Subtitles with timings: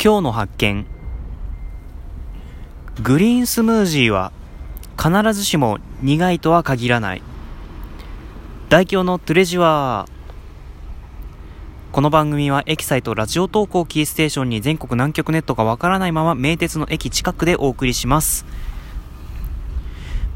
[0.00, 0.86] 今日の発見。
[3.02, 4.30] グリーンスムージーは
[4.96, 7.22] 必ずしも苦いとは限らない。
[8.68, 10.10] 大京のトゥレジュアー
[11.90, 18.46] この番組はエキサイトラジオ投稿キーステーションに全国南極ネットがわからないまま名鉄の駅近くでお送りします。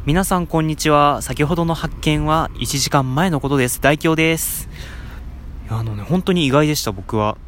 [0.07, 1.23] 皆さんこんにちは。
[1.23, 3.81] 先ほどの発見は1時間前のことです。
[3.81, 4.69] 大京です。
[5.69, 7.39] あのね本当に意外でした僕は。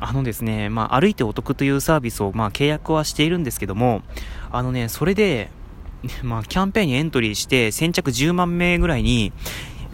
[0.00, 4.02] あのですね、まあ、歩いてお得というサービスを、まあ、契約はしているんですけども、
[4.50, 5.50] あのね、それで、
[6.22, 9.32] まあ、キャンペーンにエントリーして、先着10万名ぐらいに、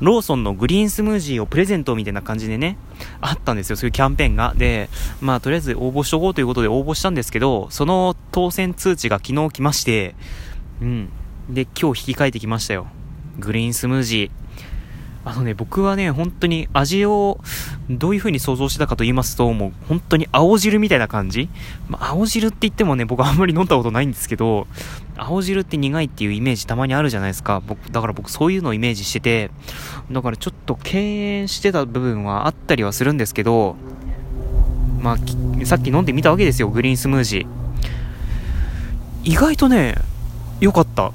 [0.00, 2.78] ローソンのグリーンスムージーをプレゼントみたいな感じでね、
[3.20, 4.54] あったんですよ、そういうキャンペーンが。
[4.56, 4.88] で、
[5.20, 10.14] まあ、とりあえず応募しとこうということで応募したんですけど、その当選通知が昨日来まして、
[10.80, 11.08] うん。
[11.50, 12.86] で、今日引き換えてきましたよ。
[13.38, 14.49] グリーンスムージー。
[15.22, 17.40] あのね、僕はね、本当に味を
[17.90, 21.50] どういう風に想像してたかと言いますと、もう本当に青汁みたいな感じ。
[21.88, 24.66] まあ、青汁って言ってもね、僕あんまり飲んだことないんですけど、
[25.18, 27.60] 青汁って苦いっていうイメージたまにあるじゃないですか。
[27.66, 29.50] 僕、だから僕そういうのをイメージしてて、
[30.10, 30.98] だからちょっと敬
[31.40, 33.76] 遠してた部分はあったりはするんですけど、
[35.02, 37.46] まあ、さっき飲んでみたわけですよ、グリーンスムージー。
[39.24, 39.96] 意外とね、
[40.60, 41.12] 良かった。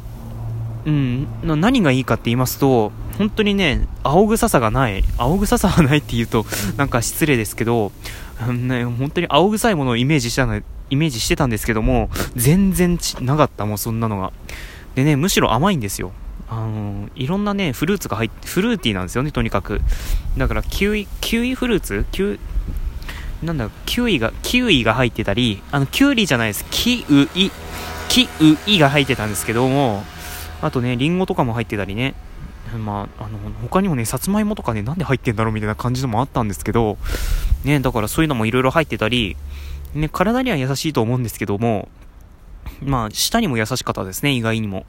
[0.86, 5.04] うん、何がいいかって言いますと、本当にね、青臭さがない。
[5.18, 6.46] 青臭さがないって言うと、
[6.78, 7.92] なんか失礼ですけど、
[8.48, 14.32] ね、本当に青臭いものをイメージしたの、イメージしてたんですけども、全然なかった、もうそんなのが。
[14.96, 16.12] でね、むしろ甘いんですよ。
[16.48, 19.82] あのいろんなね、フルーツが入って、フルーティーなんですよね、とにかく。
[20.38, 22.06] だから、キウイ、キウイフルーツ？
[22.12, 22.40] キウ
[23.44, 26.66] なんだ、キウイが、キウイが入ってたり、あの、キュウリじゃないです。
[26.70, 27.52] キウイ、
[28.10, 30.04] キウイが入ってたんですけども、
[30.62, 32.16] あとね、リンゴとかも入ってたりね、
[32.78, 36.98] まあ、あの、他にもね、さつまいもとかね、なんで入ってんだろうみたいな感じのもあったんですけど、
[37.64, 39.38] ね、だからそういうのもいろいろ入ってたり、
[39.94, 41.90] ね、体には優しいと思うんですけども、
[42.82, 44.86] まあ、舌にも優しかったですね、意外にも。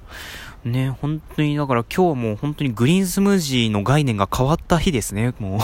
[0.64, 5.60] ね、本当に、だから今日も本当にグリーンスムージーの概念が変わった日ですね、も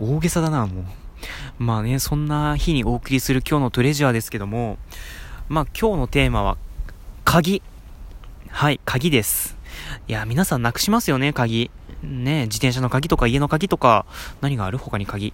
[0.00, 0.84] う 大げさだな、もう。
[1.62, 4.78] まあね、そんな日にお送りする今日のトレジャーですけども、
[5.48, 6.56] まあ今日のテーマは、
[7.24, 7.62] 鍵。
[8.48, 9.59] はい、鍵です。
[10.08, 11.70] いや、皆さんなくしますよね、鍵。
[12.02, 14.06] ね、自転車の鍵とか家の鍵とか、
[14.40, 14.78] 何がある？
[14.78, 15.32] 他に鍵。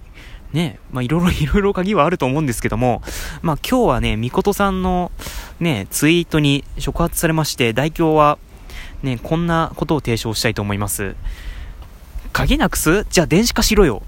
[0.53, 3.03] ね、まあいろいろ いろいろ鍵はあると思うんですけども、
[3.43, 5.13] まあ今日はね、みことさんの
[5.61, 8.39] ね、ツイートに触発されまして、代表は、
[9.03, 11.15] ね、こんなことを提唱したいと思います。
[12.33, 13.07] 鍵なくす？
[13.11, 14.03] じゃあ電子化しろよ。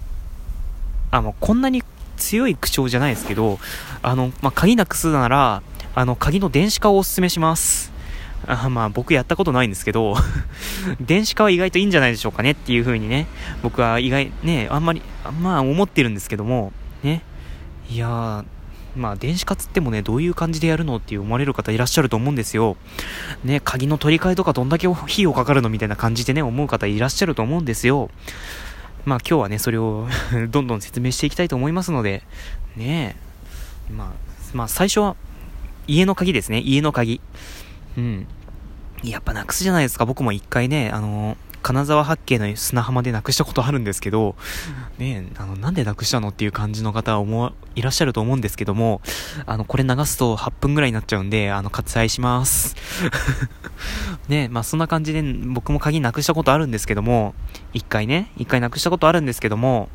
[1.10, 1.83] あ、もうこんなに
[2.16, 3.59] 強い口調じゃないですけど、
[4.03, 5.62] あの、まあ、鍵なくすなら、
[5.95, 7.93] あの、鍵の電子化をお勧めします。
[8.47, 10.16] あまあ僕やったことないんですけど
[11.00, 13.26] 電子化は意外といいんじゃないでしょうかねっていう風にね、
[13.62, 15.03] 僕は意外、ね、あんまり、
[15.41, 16.72] まあ思ってるんですけども、
[17.03, 17.22] ね、
[17.91, 18.44] いやー、
[18.97, 22.77] まあ電子化つってもね、どういう感じでやるのって思われる方いらっしゃると思うんですよ。
[23.44, 28.10] ね、鍵の取り替えとかどんだけ費用かかるのみたいな感じでね、思う方いらっしゃると思うんですよ。
[29.04, 30.09] まあ今日はね、それを
[30.50, 32.22] どんどん説明していきたいと思いますので、
[32.77, 33.16] ね
[33.91, 34.09] まあ、
[34.53, 35.16] まあ最初は、
[35.87, 37.21] 家の鍵ですね、家の鍵。
[37.98, 38.26] うん。
[39.03, 40.06] やっぱなくすじゃないですか。
[40.06, 44.36] 僕も一回ね、あの金沢八景の砂浜でなくしたことあるんですけど、
[44.98, 49.00] ねあの、なんでなくしたのっていう感じの方は思いらっしゃると思うんですけども、
[49.47, 52.76] あの、これ流すと8分ぐらいになっちゃうんで、あの、割愛します。
[54.28, 57.34] ねまあそんな感じで僕も鍵なくしたことあるんですけども、
[57.72, 59.88] 一回ね、一回なくしたことあるんですけども、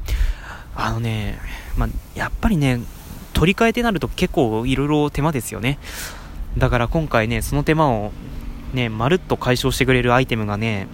[0.75, 1.40] あのね、
[1.78, 2.81] まあ、やっぱりね、
[3.34, 5.80] 取り替えてなると結構いろいろ手間ですよね。
[6.58, 8.12] だから今回ね、その手間を
[8.74, 10.88] ね、まるっと解消してくれるアイテムがね、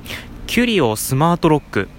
[0.48, 1.90] キュリオスマートロック。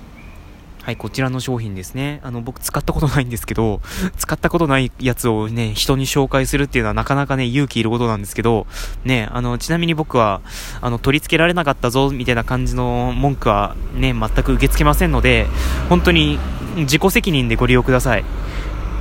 [0.82, 2.20] はい、こちらの商品ですね。
[2.24, 3.80] あの、僕使ったことないんですけど、
[4.16, 8.66] 使ったことないやつをね、人に紹介するっていうのはなかなかね、勇気いることなんですけど、
[9.04, 10.40] ね、あの、ちなみに僕は、
[10.80, 15.46] あの、取り付けられなかったぞ、みたいな感じの文句はね、全く受け付けませんので、
[15.90, 16.38] 本当に
[16.76, 18.24] 自己責任でご利用ください。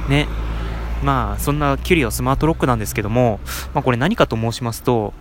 [0.09, 0.27] ね。
[1.03, 3.39] まあ、そんなキュリオスマートロックなんですけども、
[3.73, 5.13] まあ、これ何かと申しますと、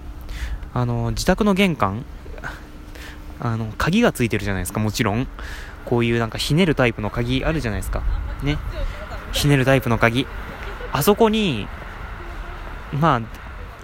[0.75, 2.05] あの、自宅の玄関、
[3.41, 5.29] あの、鍵がついてるじゃないですか、もちろん。
[5.85, 8.03] こういうなんかひねるタイプの鍵あるじゃないですか。
[8.43, 8.59] ね。
[9.33, 10.27] ひねるタイプの鍵。
[10.93, 11.67] あそこに、
[12.93, 13.23] まあ、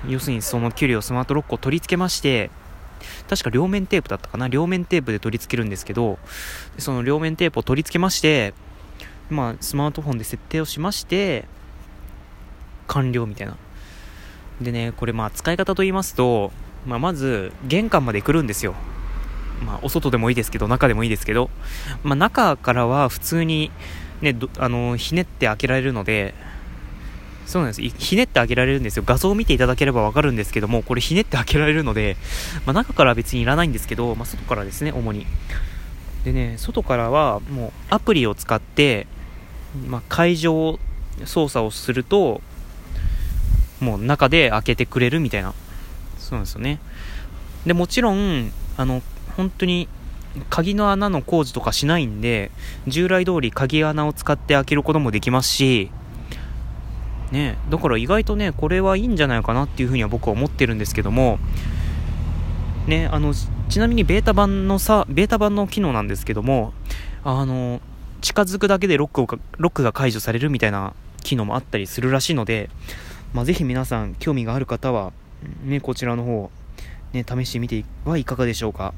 [0.08, 2.50] 要するにそのキュリオスマートロックを取り付けまして、
[3.28, 4.48] 確か両面テープだったかな？
[4.48, 6.18] 両面テープで取り付けるんですけど、
[6.78, 8.54] その両面テープを取り付けまして、
[9.30, 11.46] まあ、スマートフォンで設定をしまして、
[12.86, 13.56] 完了みたいな。
[14.60, 16.52] でね、これまあ使い方と言いますと、
[16.86, 18.74] まあ、まず玄関まで来るんですよ。
[19.64, 21.50] まあ、お外でもいいですけど、中でもいいですけど、
[22.02, 23.70] まあ、中からは普通に、
[24.20, 26.34] ね、あのひねって開けられるので、
[27.46, 27.82] そうなんです。
[27.82, 29.04] ひねって開けられるんですよ。
[29.06, 32.16] 画像を見ていただければわかるんですけども、これひねって開けられるので、
[32.66, 35.26] まあ、中からは別にいらないんですけど、まあ、外からですね、主に。
[36.24, 39.06] でね、外からはもうアプリを使って、
[39.88, 40.78] まあ、解錠
[41.24, 42.40] 操作をすると、
[43.80, 45.54] もう中で開けてくれるみたいな。
[46.18, 46.80] そうなんですよね。
[47.66, 49.02] で、もちろん、あの、
[49.36, 49.88] 本当に
[50.50, 52.50] 鍵の穴の工事とかしないんで、
[52.86, 55.90] 従来通り鍵穴を使って開けることもできますし、
[57.30, 61.38] ね、だから意外とね、これはいいんじゃないかなっていうふうには僕は思ってるんですけども、
[62.86, 63.34] ね、あの、
[63.68, 66.72] ちなみにベータ版のさ、ベータ版の機能なんですけども、
[67.24, 67.80] あの、
[68.20, 69.26] 近づくだけでロックを
[69.58, 72.70] ロックが解除されるみたいな機能もあったりするらしいので、
[73.34, 75.12] まあ、ぜひ皆さん興味がある方は、
[75.64, 76.50] ね、こちらの方、
[77.12, 78.94] ね、試してみてはいかがでしょうか。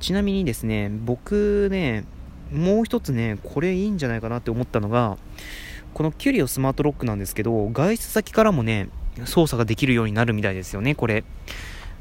[0.00, 2.04] ちなみにですね、僕ね、
[2.50, 5.18] もう一つね、これいいんじゃないかなって思ったのが、
[5.92, 8.88] このキュリオスマートロックなんですけど、外出先からもね、
[9.26, 11.22] 操作ができるようになるみたいですよね、これ。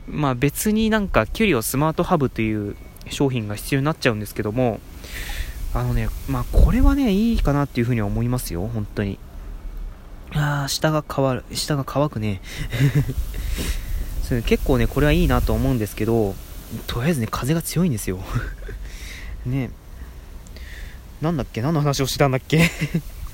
[0.07, 2.77] まあ別になんかキュリオスマートハブという
[3.09, 4.79] 商品が必要になっちゃうんですけども、
[5.73, 9.19] あのね、まあこれはね、いいかなっていうふうには思いますよ、本当に。
[10.33, 12.41] ああ、下が変わる、下が乾く ね。
[14.45, 16.35] 結構ね、これはいいなと思うんですけど、
[16.87, 18.19] とりあえずね、風が強いんですよ。
[19.45, 19.69] ね
[21.21, 21.61] なんだっけ？
[21.61, 22.69] 何の話をしたんだっけ？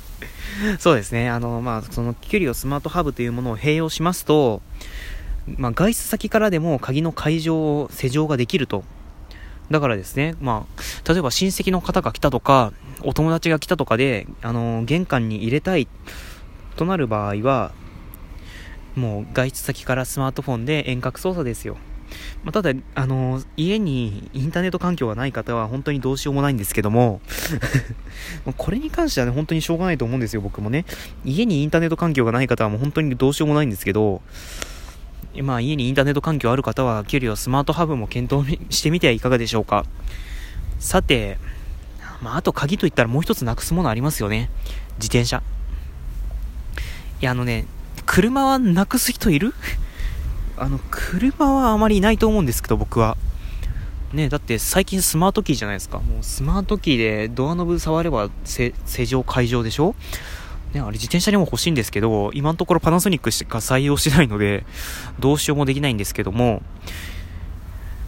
[0.79, 1.29] そうですね。
[1.29, 4.61] あの、まあ、その、キュリオスマートハブというものを併用しますと、
[5.57, 8.83] まあ、外出先からでも鍵の解錠、施錠ができると。
[9.71, 10.65] だからですね、ま
[11.07, 15.87] あ、例えば親戚の方が来たとか、お友達が来たとかで、あの、玄関に入れたい
[16.75, 17.71] となる場合は、
[18.95, 21.77] もう外出先からスマートフォンで遠隔操作ですよ。
[22.43, 27.21] まあ、ただ、あの家にインターネット環境がない方は本当にどうしようもないんですけども
[28.57, 30.85] これに関してはね、本当にしょうがないと思うんですよ、僕もね。
[31.23, 34.21] 家にインターネット環境がない方はもう本当にどうしようもないんですけど、
[35.41, 39.85] まあ家にインターネット環境ある方は、キュリオスマートハブも検討してみてはいかがでしょうか。
[40.79, 41.37] さて、
[42.21, 44.49] まああと鍵といったらもう一つなくすものありますよね。
[44.97, 45.41] 自転車。
[47.21, 47.65] いや、あのね、
[48.05, 49.53] 車はなくす人いる？
[50.57, 53.17] あの、車はあまりいないと思うんですけど、僕は。
[54.13, 55.99] ね、だって最近スマートキーじゃないですか。
[55.99, 58.73] もうスマートキーでドアノブ触れば正
[59.05, 59.95] 常解錠でしょ？
[60.73, 64.65] ね、あれ自転車にも欲しいんですけど、今のところパナソニックしか採用しないので、
[65.19, 66.61] どうしようもできないんですけども、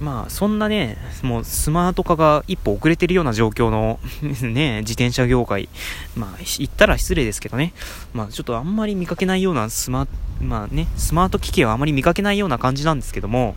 [0.04, 4.02] まあ、そんなね、もうスマート化が一歩遅れてるような状況の
[4.44, 5.70] ね、自転車業界。
[6.18, 7.74] まあ、言ったら失礼ですけどね。
[8.14, 10.06] まあ、ちょっとあんまり見かけないようなスマ、
[10.42, 13.56] まあね、スマート機器はあまり見かけないような感じなんですけども、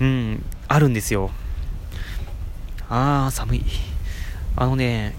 [0.00, 1.30] うん、あるんですよ。
[2.88, 3.64] あー、寒い。
[4.56, 5.14] あのね、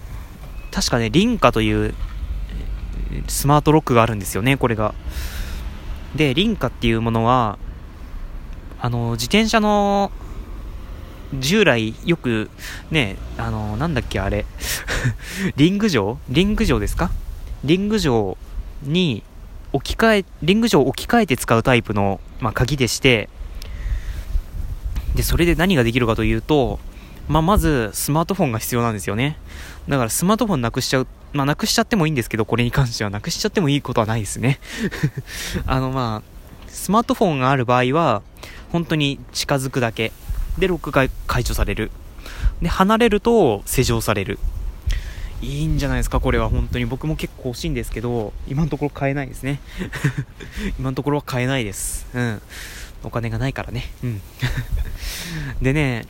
[0.72, 1.94] 確かね、リンカという
[3.28, 4.94] スマートロックがあるんですよね、これが。
[6.16, 7.56] で、リンカっていうものは、
[8.80, 10.10] あの、自転車の
[11.38, 12.50] 従来よく
[12.90, 14.46] ね、あの、なんだっけあれ、
[15.56, 16.18] リング城？
[16.28, 17.10] リング城ですか？
[17.64, 18.36] リング城
[18.82, 19.22] に
[19.72, 23.28] 置き換え、リング城を置き換えて使うタイプの、まあ、鍵でして、
[25.14, 26.78] で、それで何ができるかというと、
[27.28, 29.36] まあ、まず、スマートフォンが必要なんですよね。
[29.88, 34.58] だから、スマートフォンなくしちゃう、まあ、なくしちゃってもいいんですけど、これに関しては、なくしちゃってもいいことはないですね。
[35.66, 38.22] あの、まあ、スマートフォンがある場合は、
[38.72, 40.12] 本当に近づくだけ。
[40.60, 41.90] で、ロックが解除される。
[42.62, 44.38] で、離れると施錠される。
[45.42, 46.84] いいんじゃないですか、これは本当に。
[46.84, 49.60] 僕も結構欲しいんですけど、今のところ買えないですね。
[50.78, 52.06] 今のところは買えないです。
[52.14, 52.42] うん。
[53.02, 53.90] お金がないからね。
[54.04, 54.20] うん。
[55.62, 56.06] でね、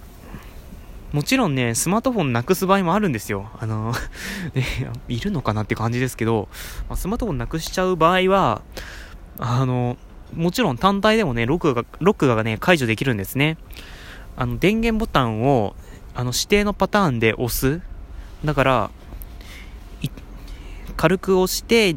[1.13, 3.49] もちろんね、スマートフォンなくす場合もあるんですよ。
[3.59, 3.93] あの、
[4.55, 4.65] ね
[5.09, 6.49] いるのかなって感じですけど、
[6.89, 8.63] まあ、スマートフォンなくしちゃう場合は、
[9.39, 9.97] あの、
[10.35, 13.57] もちろん単体でもね、ロックが、ロックがね、解除できるんですね。
[14.37, 15.75] あの、電源ボタンを、
[16.15, 17.81] あの、指定のパターンで押す。
[18.45, 18.91] だから、
[20.97, 21.97] 軽く押して、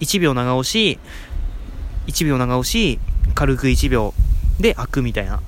[0.00, 0.98] 1秒長押し、
[2.06, 2.98] 1秒長押し、
[3.34, 4.14] 軽く1秒
[4.58, 5.40] で開くみたいな。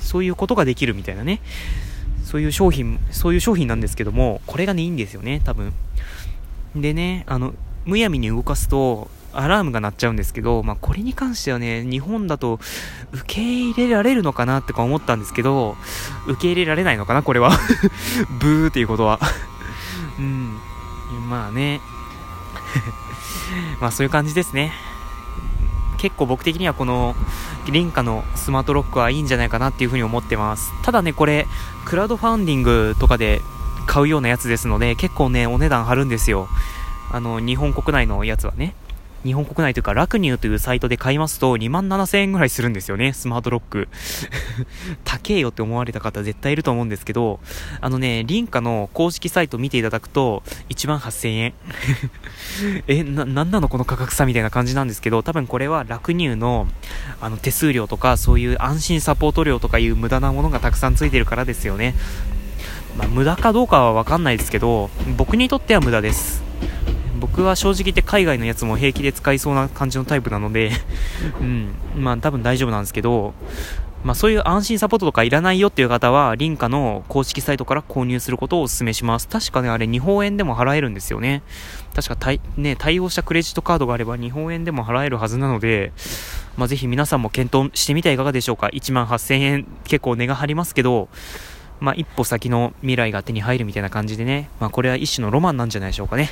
[0.00, 1.40] そういうことができるみたいなね。
[2.24, 5.72] そういう商品、そういう商品なんですけども、これがね、いいんですよね、多分。
[6.74, 7.54] でね、あの、
[7.84, 12.58] むやみに動かすと、アラームが鳴っちゃうんですけど、まあ、これに関してはね、日本だと
[13.12, 15.76] 受け入れられるのかなってか思ったんですけど、
[16.26, 17.50] 受け入れられないのかな、これは。
[18.40, 19.20] ブーっていうことは。
[20.18, 20.58] うん。
[21.28, 21.80] まあね。
[23.80, 24.72] まあそういう感じですね。
[25.98, 27.14] 結構僕的にはこの、
[27.70, 30.72] リンカのスマートロックはいいんじゃないかなっていうふうに思ってます。
[30.82, 31.46] ただね、これ、
[31.84, 33.42] クラウドファンディングとかで
[33.86, 36.48] 買うようなやつですので、結構ね、お値段張るんですよ。
[37.12, 38.74] あの、日本国内のやつはね。
[39.24, 43.88] 日本国内というか、ラクニューというサイトで買いますと2万7000円ぐらいするんですよね、スマートロック。
[45.04, 47.38] 高えよって思われた方絶対いると思うんですけど、
[47.80, 51.52] あのね、リンカの公式サイト見ていただくと、1万8000円。
[52.88, 56.66] え、な、なんなのこの価格差みたいな感じなんですけど、多分これはラクニューの、
[57.20, 61.94] あの、手数料とか、そういう安心サポート料とかいう無駄なものがたくさんついてるからですよね。
[62.96, 66.49] まあ、無駄かどうかはわかんないですけど、僕にとっては無駄です。
[67.20, 70.72] 僕は正直言って海外のやつも平気で使いそうな感じのタイプなので
[71.40, 73.34] うん、まあ多分大丈夫なんですけど、
[74.02, 79.28] まあそういう安心サポートとかいらないよっていう方は、リンカの公式サイトから購入することをお勧めします。
[79.28, 81.42] 確かね、あれ日本円でも払えるんですよね。
[81.94, 85.92] 確か対、ね、対応したクレジットカードがあれば日本円でも払えるはずなので、
[86.56, 88.68] まあぜひ皆さんも検討してみてはいかがでしょうか。
[88.68, 91.08] 1万8000円結構値が張りますけど、
[91.80, 96.30] まあ、一歩先の未来が手に入るみたいな感じでね、まあ、これは一種のロマンなんじゃないでしょうかね。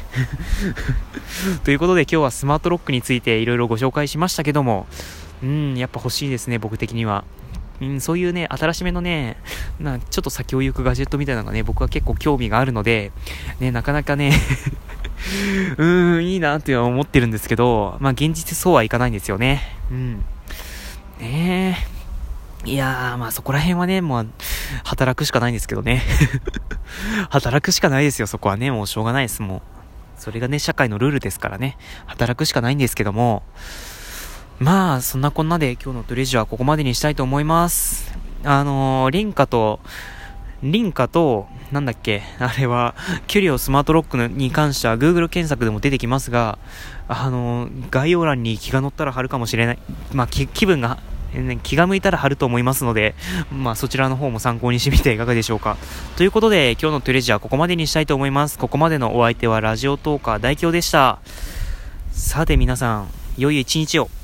[1.65, 4.87] ということで今日はスマートロックについていろいろご紹介しましたけども、
[5.43, 7.25] うん、やっぱ欲しいですね、僕的には。
[7.81, 9.37] うん、そういうね、新しめのね、
[9.79, 13.13] なちょっと先を行くガジェットみたいなのがね、僕は結構興味があるので、
[13.61, 14.33] ね、なかなかね
[15.79, 19.63] うーん、いいなって思ってるんですけど、まあ現実そうはいかないんですよね。
[19.91, 20.25] うん。
[21.21, 21.79] ね
[22.65, 22.69] え。
[22.69, 24.27] いやー、まあそこら辺はね、もう、
[24.85, 26.03] 働くしかないんですけどね。
[27.31, 28.71] 働くしかないですよ、そこはね。
[28.71, 29.63] もうしょうがないです、もう。
[30.17, 31.77] それがね、社会のルールですからね。
[32.07, 33.43] 働くしかないんですけども。
[34.59, 38.13] まあ、そんなこんなで今日のトレジはここまでにしたいと思います。
[38.45, 39.79] あのー、リンカと、
[40.63, 42.97] リンカと、なんだっけ、あれは、
[43.29, 46.59] キュリオスマートロックに関しては Google 検索でも出てきますが、
[47.07, 49.79] あの、概要欄に気が乗ったら貼るかもしれない。
[50.13, 50.99] まあ、気分が
[51.63, 53.15] 気が向いたら貼ると思いますので、
[53.53, 55.77] まあそちらの方も参考にしてみていかがでしょうか。
[56.17, 58.59] ということで、今日のトゥレジャーここまでにしたいと思います。
[58.59, 61.19] ここまでのお相手はラジオトーカー大京でした。
[62.13, 64.18] さて皆さん、良い一日を。